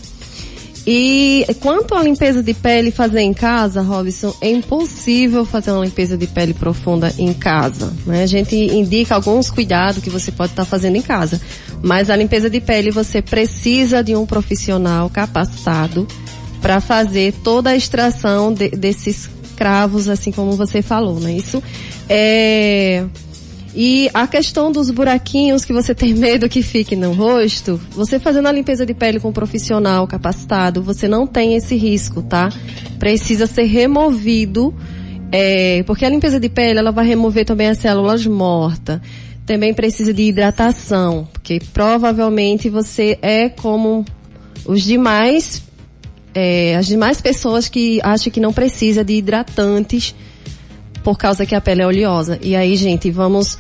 [0.85, 6.17] E quanto à limpeza de pele fazer em casa, Robson, é impossível fazer uma limpeza
[6.17, 7.93] de pele profunda em casa.
[8.05, 8.23] Né?
[8.23, 11.39] A gente indica alguns cuidados que você pode estar fazendo em casa.
[11.83, 16.07] Mas a limpeza de pele você precisa de um profissional capacitado
[16.63, 19.29] para fazer toda a extração de- desses
[19.61, 21.33] cravos, assim como você falou, né?
[21.33, 21.61] Isso
[22.09, 23.05] é
[23.75, 28.47] e a questão dos buraquinhos que você tem medo que fique no rosto, você fazendo
[28.47, 32.49] a limpeza de pele com um profissional capacitado, você não tem esse risco, tá?
[32.97, 34.73] Precisa ser removido,
[35.31, 38.99] é, porque a limpeza de pele ela vai remover também as células mortas.
[39.45, 44.05] Também precisa de hidratação, porque provavelmente você é como
[44.65, 45.61] os demais,
[46.33, 50.15] é, as demais pessoas que acham que não precisa de hidratantes
[51.03, 52.39] por causa que a pele é oleosa.
[52.41, 53.57] E aí, gente, vamos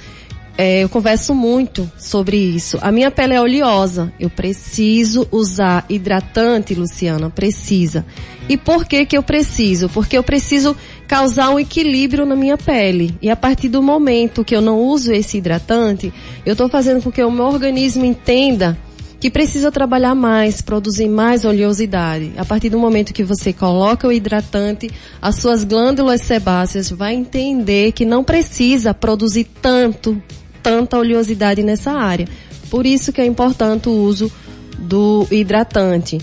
[0.57, 2.77] é, eu converso muito sobre isso.
[2.81, 4.13] A minha pele é oleosa.
[4.19, 8.05] Eu preciso usar hidratante, Luciana, precisa.
[8.49, 9.87] E por que que eu preciso?
[9.89, 10.75] Porque eu preciso
[11.07, 13.15] causar um equilíbrio na minha pele.
[13.21, 16.13] E a partir do momento que eu não uso esse hidratante,
[16.45, 18.77] eu estou fazendo com que o meu organismo entenda
[19.21, 22.33] que precisa trabalhar mais, produzir mais oleosidade.
[22.37, 24.89] A partir do momento que você coloca o hidratante,
[25.21, 30.19] as suas glândulas sebáceas vai entender que não precisa produzir tanto,
[30.63, 32.27] tanta oleosidade nessa área.
[32.71, 34.31] Por isso que é importante o uso
[34.79, 36.17] do hidratante.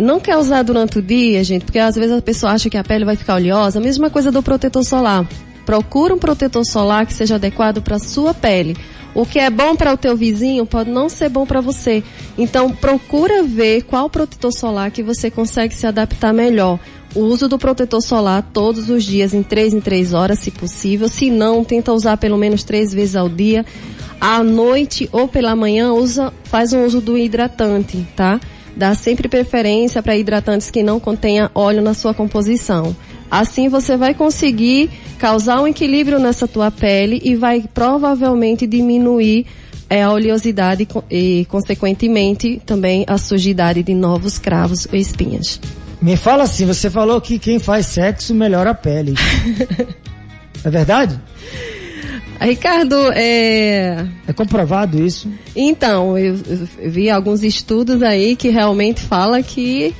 [0.00, 2.82] Não quer usar durante o dia, gente, porque às vezes a pessoa acha que a
[2.82, 3.78] pele vai ficar oleosa.
[3.78, 5.28] A mesma coisa do protetor solar.
[5.64, 8.76] Procura um protetor solar que seja adequado para sua pele.
[9.14, 12.02] O que é bom para o teu vizinho pode não ser bom para você.
[12.38, 16.78] Então procura ver qual protetor solar que você consegue se adaptar melhor.
[17.14, 21.08] O uso do protetor solar todos os dias, em três em três horas, se possível.
[21.08, 23.66] Se não, tenta usar pelo menos três vezes ao dia.
[24.18, 28.40] À noite ou pela manhã, usa, faz um uso do hidratante, tá?
[28.74, 32.96] Dá sempre preferência para hidratantes que não contenha óleo na sua composição.
[33.32, 39.46] Assim você vai conseguir causar um equilíbrio nessa tua pele e vai provavelmente diminuir
[39.88, 45.58] é, a oleosidade e, consequentemente, também a sujidade de novos cravos ou espinhas.
[45.98, 49.14] Me fala assim, você falou que quem faz sexo melhora a pele.
[50.62, 51.18] é verdade?
[52.38, 54.04] Ricardo, é...
[54.28, 55.26] É comprovado isso?
[55.56, 56.36] Então, eu,
[56.80, 59.94] eu vi alguns estudos aí que realmente fala que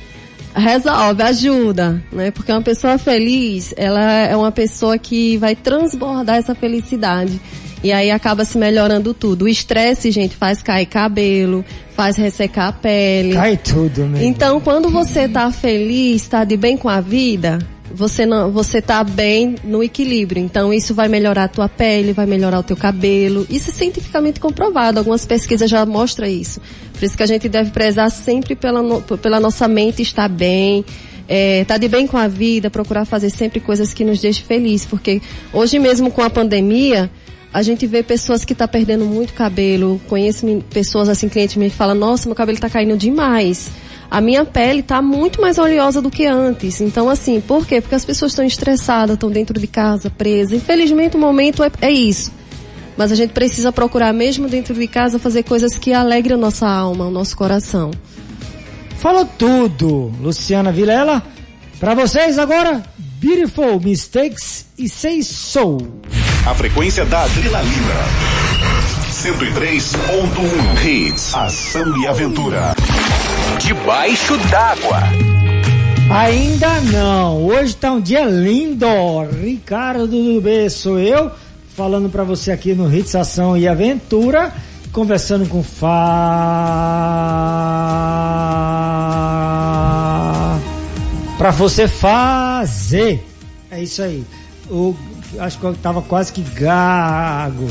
[0.55, 2.31] resolve, ajuda, né?
[2.31, 7.39] Porque uma pessoa feliz, ela é uma pessoa que vai transbordar essa felicidade.
[7.83, 9.43] E aí acaba se melhorando tudo.
[9.43, 13.33] O estresse, gente, faz cair cabelo, faz ressecar a pele.
[13.33, 14.25] Cai tudo, mesmo.
[14.25, 17.59] Então, quando você tá feliz, tá de bem com a vida,
[17.93, 20.41] você não, você tá bem no equilíbrio.
[20.41, 23.45] Então isso vai melhorar a tua pele, vai melhorar o teu cabelo.
[23.49, 24.97] Isso é cientificamente comprovado.
[24.97, 26.59] Algumas pesquisas já mostram isso.
[26.91, 30.83] Por isso que a gente deve prezar sempre pela, no, pela nossa mente estar bem,
[31.27, 34.87] é, tá de bem com a vida, procurar fazer sempre coisas que nos deixem felizes.
[34.87, 35.21] Porque
[35.53, 37.11] hoje mesmo com a pandemia,
[37.53, 40.01] a gente vê pessoas que tá perdendo muito cabelo.
[40.07, 43.71] Conheço pessoas assim, clientes me falam, nossa, meu cabelo tá caindo demais
[44.13, 46.79] a minha pele está muito mais oleosa do que antes.
[46.81, 47.81] Então, assim, por quê?
[47.81, 50.53] Porque as pessoas estão estressadas, estão dentro de casa, presas.
[50.53, 52.31] Infelizmente, o momento é, é, isso.
[52.95, 56.67] Mas a gente precisa procurar, mesmo dentro de casa, fazer coisas que alegrem a nossa
[56.67, 57.89] alma, o nosso coração.
[58.99, 61.23] Falou tudo, Luciana Vilela.
[61.79, 62.83] Para vocês agora,
[63.19, 65.79] Beautiful Mistakes e Say So.
[66.45, 68.42] A frequência da adrenalina.
[69.23, 72.75] 103.1 Hits, Ação e Aventura.
[73.57, 74.99] Debaixo d'água.
[76.11, 77.45] Ainda não.
[77.45, 78.85] Hoje tá um dia lindo.
[79.41, 81.31] Ricardo do B sou eu,
[81.73, 84.53] falando para você aqui no Hits Ação e Aventura,
[84.91, 85.93] conversando com Fá
[91.37, 93.25] para você fazer.
[93.71, 94.21] É isso aí.
[94.69, 94.93] O
[95.39, 97.67] acho que eu tava quase que gago.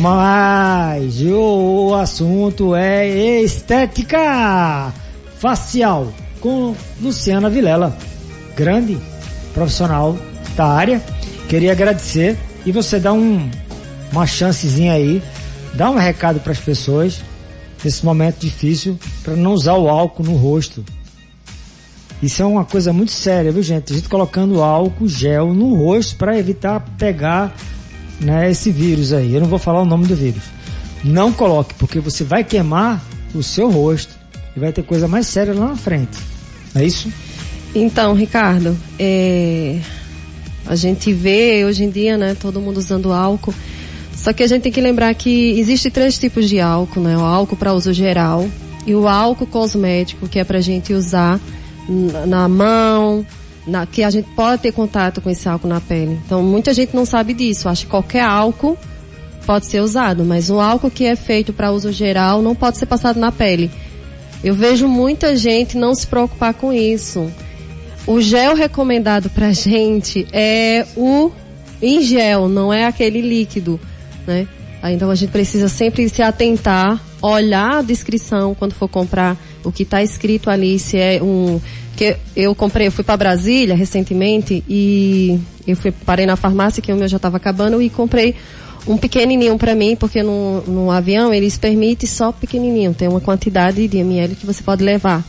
[0.00, 4.92] Mas o assunto é estética
[5.38, 7.96] facial com Luciana Vilela,
[8.56, 8.98] grande
[9.54, 10.16] profissional
[10.56, 11.02] da área.
[11.48, 13.50] Queria agradecer e você dá um,
[14.12, 15.22] uma chancezinha aí,
[15.74, 17.22] dá um recado para as pessoas
[17.82, 20.84] nesse momento difícil para não usar o álcool no rosto.
[22.22, 23.92] Isso é uma coisa muito séria, viu gente?
[23.92, 27.54] A gente colocando álcool gel no rosto para evitar pegar
[28.20, 29.34] né, esse vírus aí.
[29.34, 30.42] Eu não vou falar o nome do vírus.
[31.04, 33.04] Não coloque, porque você vai queimar
[33.34, 34.12] o seu rosto
[34.56, 36.18] e vai ter coisa mais séria lá na frente.
[36.74, 37.08] É isso?
[37.72, 39.78] Então, Ricardo, é...
[40.66, 43.54] a gente vê hoje em dia, né, todo mundo usando álcool.
[44.12, 47.16] Só que a gente tem que lembrar que existe três tipos de álcool, né?
[47.16, 48.48] O álcool para uso geral
[48.84, 51.38] e o álcool cosmético, que é para a gente usar
[51.88, 53.24] na mão,
[53.66, 56.18] na, que a gente pode ter contato com esse álcool na pele.
[56.24, 57.68] Então, muita gente não sabe disso.
[57.68, 58.76] Acha que qualquer álcool
[59.46, 62.86] pode ser usado, mas um álcool que é feito para uso geral não pode ser
[62.86, 63.70] passado na pele.
[64.44, 67.32] Eu vejo muita gente não se preocupar com isso.
[68.06, 71.32] O gel recomendado para gente é o
[71.80, 73.78] em gel, não é aquele líquido,
[74.26, 74.46] né?
[74.84, 79.82] Então a gente precisa sempre se atentar, olhar a descrição quando for comprar o que
[79.82, 81.60] está escrito ali, se é um
[81.96, 86.92] que eu comprei, eu fui para Brasília recentemente e eu fui parei na farmácia que
[86.92, 88.36] o meu já estava acabando e comprei
[88.86, 93.86] um pequenininho para mim, porque no, no avião eles permitem só pequenininho, tem uma quantidade
[93.88, 95.24] de ml que você pode levar.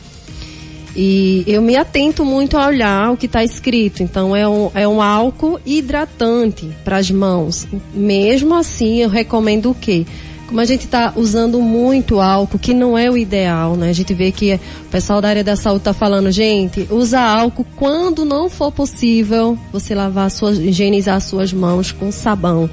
[0.94, 4.02] E eu me atento muito a olhar o que está escrito.
[4.02, 7.66] Então, é um, é um álcool hidratante para as mãos.
[7.94, 10.04] Mesmo assim, eu recomendo o quê?
[10.50, 13.88] Como a gente está usando muito álcool, que não é o ideal, né?
[13.88, 17.64] A gente vê que o pessoal da área da saúde está falando, gente, usa álcool
[17.76, 22.68] quando não for possível você lavar suas, higienizar suas mãos com sabão,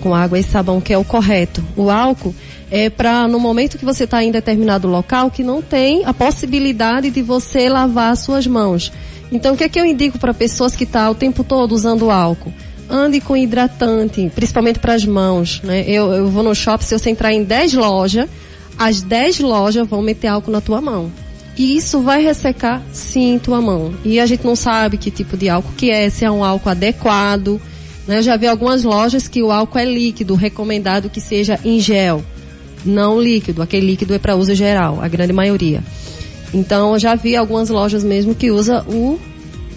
[0.00, 1.64] com água e sabão, que é o correto.
[1.74, 2.34] O álcool
[2.70, 7.10] é para no momento que você está em determinado local que não tem a possibilidade
[7.10, 8.92] de você lavar suas mãos.
[9.32, 11.72] Então, o que é que eu indico para pessoas que estão tá o tempo todo
[11.72, 12.52] usando álcool?
[12.92, 15.62] Ande com hidratante, principalmente para as mãos.
[15.64, 15.82] Né?
[15.88, 18.28] Eu, eu vou no shopping, se você entrar em 10 lojas,
[18.78, 21.10] as 10 lojas vão meter álcool na tua mão.
[21.56, 23.94] E isso vai ressecar sim tua mão.
[24.04, 26.68] E a gente não sabe que tipo de álcool que é, se é um álcool
[26.68, 27.60] adequado.
[28.06, 28.18] Né?
[28.18, 32.22] Eu já vi algumas lojas que o álcool é líquido, recomendado que seja em gel
[32.84, 33.62] não líquido.
[33.62, 35.82] Aquele líquido é para uso geral, a grande maioria.
[36.52, 39.18] Então, eu já vi algumas lojas mesmo que usa o,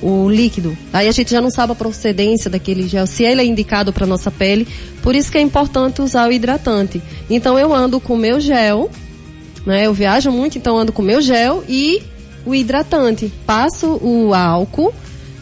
[0.02, 0.78] o líquido.
[0.92, 4.06] Aí a gente já não sabe a procedência daquele gel, se ele é indicado para
[4.06, 4.68] nossa pele.
[5.02, 7.02] Por isso que é importante usar o hidratante.
[7.30, 8.90] Então, eu ando com meu gel,
[9.66, 9.86] né?
[9.86, 12.04] Eu viajo muito, então ando com meu gel e
[12.46, 13.32] o hidratante.
[13.46, 14.94] Passo o álcool,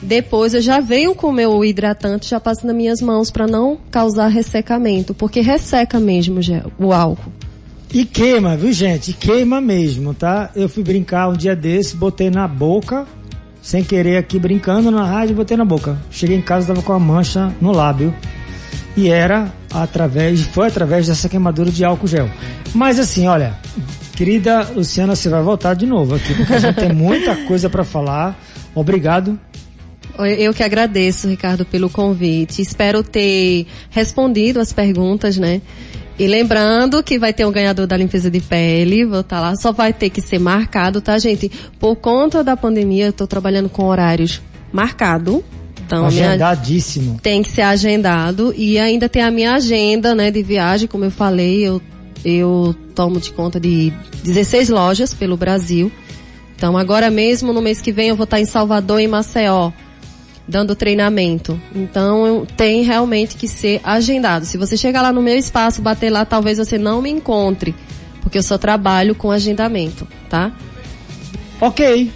[0.02, 3.78] depois eu já venho com o meu hidratante, já passo nas minhas mãos para não
[3.92, 7.32] causar ressecamento, porque resseca mesmo o, gel, o álcool.
[7.94, 9.14] E queima, viu gente?
[9.14, 10.50] Queima mesmo, tá?
[10.56, 13.06] Eu fui brincar um dia desse, botei na boca,
[13.64, 15.98] sem querer aqui brincando na rádio, botei na boca.
[16.12, 18.14] Cheguei em casa, tava com a mancha no lábio.
[18.96, 22.30] E era através, foi através dessa queimadura de álcool gel.
[22.76, 23.58] Mas assim, olha,
[24.16, 27.84] querida Luciana, você vai voltar de novo aqui, porque a gente tem muita coisa para
[27.84, 28.38] falar.
[28.76, 29.40] Obrigado
[30.20, 32.62] eu que agradeço, Ricardo, pelo convite.
[32.62, 35.62] Espero ter respondido as perguntas, né?
[36.18, 39.56] E lembrando que vai ter um ganhador da limpeza de pele, vou estar tá lá,
[39.56, 41.52] só vai ter que ser marcado, tá, gente?
[41.80, 45.44] Por conta da pandemia, eu estou trabalhando com horários marcado.
[45.86, 47.06] Então, Agendadíssimo.
[47.06, 47.20] Minha...
[47.20, 51.12] Tem que ser agendado e ainda tem a minha agenda, né, de viagem, como eu
[51.12, 51.82] falei, eu,
[52.24, 53.92] eu tomo de conta de
[54.24, 55.92] 16 lojas pelo Brasil.
[56.56, 59.72] Então, agora mesmo, no mês que vem, eu vou estar em Salvador e Maceió
[60.48, 61.60] dando treinamento.
[61.74, 64.46] Então tem realmente que ser agendado.
[64.46, 67.76] Se você chegar lá no meu espaço, bater lá, talvez você não me encontre,
[68.22, 70.52] porque eu só trabalho com agendamento, tá?
[71.60, 72.12] Ok.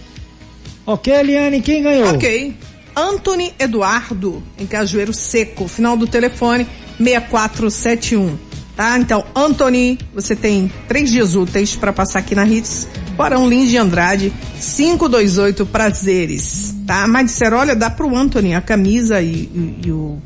[0.85, 2.13] Ok, Eliane, quem ganhou?
[2.13, 2.55] Ok.
[2.95, 6.65] Anthony Eduardo, em Cajueiro Seco, final do telefone
[6.97, 8.37] 6471.
[8.75, 8.97] Tá?
[8.97, 13.77] Então, Anthony, você tem três dias úteis para passar aqui na Hits Barão Lins de
[13.77, 17.07] Andrade, 528 Prazeres, tá?
[17.07, 20.21] Mas disseram, olha, dá pro Anthony a camisa e, e, e o,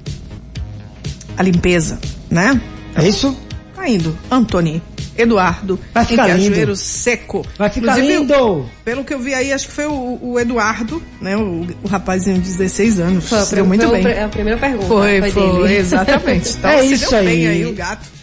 [1.37, 1.97] a limpeza,
[2.29, 2.61] né?
[2.95, 3.35] É isso?
[3.73, 4.15] Tá indo.
[4.29, 4.83] Anthony.
[5.17, 6.75] Eduardo, Vai ficar em lindo.
[6.75, 7.45] Seco.
[7.57, 8.65] Vai ficar Inclusive, lindo!
[8.83, 11.35] Pelo que eu vi aí, acho que foi o, o Eduardo, né?
[11.37, 13.29] O, o rapazinho de 16 anos.
[13.29, 14.19] Foi, deu muito foi bem.
[14.19, 14.87] a primeira pergunta.
[14.87, 16.55] Foi, foi, foi exatamente.
[16.57, 17.25] Então, é isso aí.
[17.25, 18.20] bem aí o gato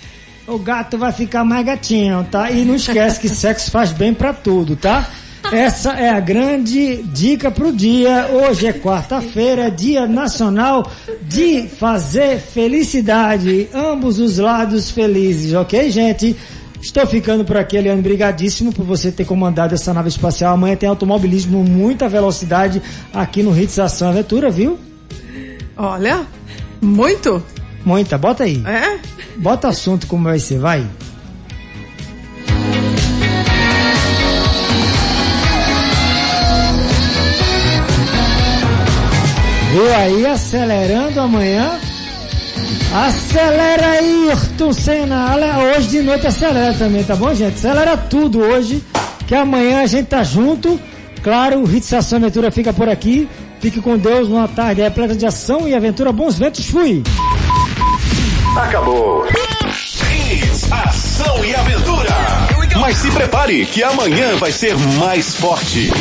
[0.49, 2.51] o gato vai ficar mais gatinho, tá?
[2.51, 5.09] E não esquece que sexo faz bem para tudo, tá?
[5.53, 8.29] Essa é a grande dica pro dia.
[8.33, 10.91] Hoje é quarta-feira, dia nacional
[11.23, 13.69] de fazer felicidade.
[13.75, 16.37] Ambos os lados felizes, ok, gente?
[16.81, 18.03] Estou ficando por aqui, Eliane.
[18.03, 20.55] Brigadíssimo por você ter comandado essa nave espacial.
[20.55, 22.83] Amanhã tem automobilismo, muita velocidade
[23.13, 24.79] aqui no Hits Ação Aventura, viu?
[25.77, 26.27] Olha,
[26.81, 27.43] muito.
[27.89, 28.63] Muita, bota aí.
[28.67, 28.99] É?
[29.39, 30.87] Bota assunto como vai ser, vai.
[39.73, 41.79] Viu aí, acelerando amanhã.
[42.93, 45.37] Acelera aí, Ayrton Senna.
[45.75, 47.55] Hoje de noite acelera também, tá bom, gente?
[47.55, 48.85] Acelera tudo hoje,
[49.27, 50.79] que amanhã a gente tá junto.
[51.23, 53.27] Claro, o Hits Ação Aventura fica por aqui.
[53.61, 56.13] Fique com Deus numa tarde repleta de ação e aventura.
[56.13, 57.03] Bons ventos, fui!
[58.59, 59.25] Acabou.
[60.73, 62.11] ação e aventura.
[62.81, 65.93] Mas se prepare que amanhã vai ser mais forte.